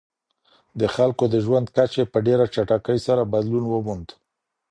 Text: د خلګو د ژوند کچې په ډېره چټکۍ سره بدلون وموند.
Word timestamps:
د 0.79 0.81
خلګو 0.95 1.25
د 1.33 1.35
ژوند 1.45 1.67
کچې 1.75 2.03
په 2.13 2.19
ډېره 2.27 2.45
چټکۍ 2.53 2.97
سره 3.07 3.29
بدلون 3.33 3.65
وموند. 3.67 4.07